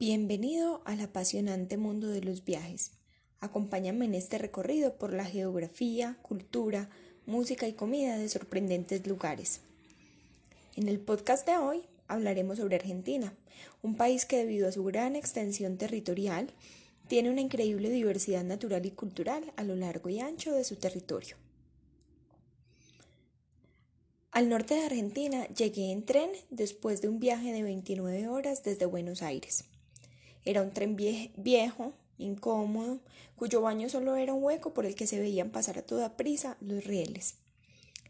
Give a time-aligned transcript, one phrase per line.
[0.00, 2.92] Bienvenido al apasionante mundo de los viajes.
[3.40, 6.88] Acompáñame en este recorrido por la geografía, cultura,
[7.26, 9.60] música y comida de sorprendentes lugares.
[10.76, 13.34] En el podcast de hoy hablaremos sobre Argentina,
[13.82, 16.52] un país que debido a su gran extensión territorial
[17.08, 21.34] tiene una increíble diversidad natural y cultural a lo largo y ancho de su territorio.
[24.30, 28.86] Al norte de Argentina llegué en tren después de un viaje de 29 horas desde
[28.86, 29.64] Buenos Aires.
[30.44, 33.00] Era un tren viejo, incómodo,
[33.36, 36.56] cuyo baño solo era un hueco por el que se veían pasar a toda prisa
[36.60, 37.36] los rieles.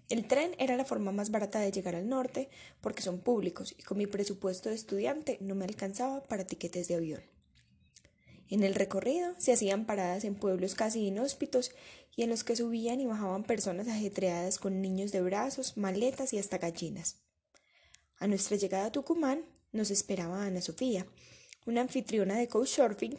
[0.09, 2.49] El tren era la forma más barata de llegar al norte
[2.81, 6.95] porque son públicos y con mi presupuesto de estudiante no me alcanzaba para tiquetes de
[6.95, 7.23] avión.
[8.49, 11.73] En el recorrido se hacían paradas en pueblos casi inhóspitos
[12.17, 16.39] y en los que subían y bajaban personas ajetreadas con niños de brazos, maletas y
[16.39, 17.19] hasta gallinas.
[18.17, 21.07] A nuestra llegada a Tucumán nos esperaba Ana Sofía,
[21.69, 23.19] una anfitriona de Couchsurfing,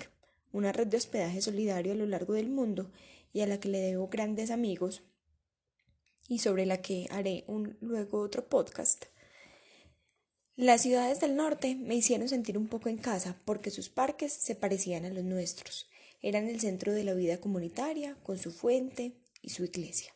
[0.53, 2.91] una red de hospedaje solidario a lo largo del mundo
[3.31, 5.03] y a la que le debo grandes amigos
[6.27, 9.05] y sobre la que haré un, luego otro podcast.
[10.55, 14.55] Las ciudades del norte me hicieron sentir un poco en casa porque sus parques se
[14.55, 15.87] parecían a los nuestros.
[16.19, 19.13] Eran el centro de la vida comunitaria, con su fuente
[19.43, 20.11] y su iglesia.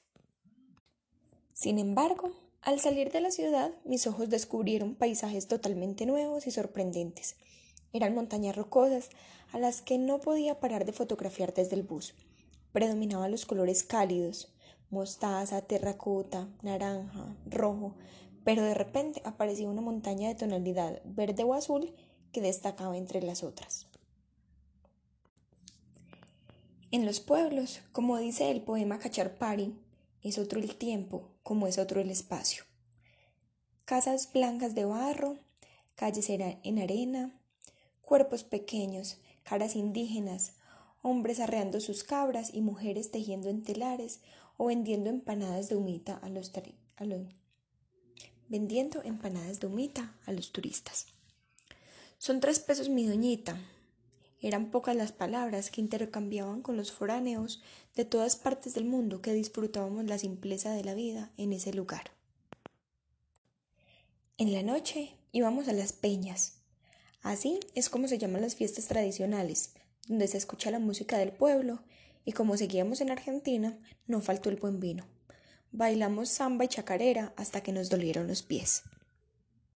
[1.53, 7.35] Sin embargo, al salir de la ciudad, mis ojos descubrieron paisajes totalmente nuevos y sorprendentes.
[7.93, 9.09] Eran montañas rocosas
[9.51, 12.15] a las que no podía parar de fotografiar desde el bus.
[12.71, 14.51] Predominaban los colores cálidos,
[14.89, 17.93] mostaza, terracota, naranja, rojo,
[18.43, 21.93] pero de repente aparecía una montaña de tonalidad verde o azul
[22.31, 23.87] que destacaba entre las otras.
[26.91, 29.75] En los pueblos, como dice el poema Cacharpari,
[30.23, 32.63] es otro el tiempo, como es otro el espacio.
[33.85, 35.37] Casas blancas de barro,
[35.95, 37.39] calles en arena,
[38.03, 40.53] cuerpos pequeños, caras indígenas,
[41.01, 44.21] hombres arreando sus cabras y mujeres tejiendo entelares
[44.57, 46.51] o vendiendo empanadas de humita a los,
[48.47, 51.07] vendiendo empanadas de humita a los turistas.
[52.17, 53.59] Son tres pesos mi doñita.
[54.39, 57.61] Eran pocas las palabras que intercambiaban con los foráneos
[57.95, 62.11] de todas partes del mundo que disfrutábamos la simpleza de la vida en ese lugar.
[64.37, 66.62] En la noche íbamos a las peñas,
[67.23, 69.73] Así es como se llaman las fiestas tradicionales,
[70.07, 71.81] donde se escucha la música del pueblo
[72.25, 75.05] y como seguíamos en Argentina, no faltó el buen vino.
[75.71, 78.83] Bailamos samba y chacarera hasta que nos dolieron los pies.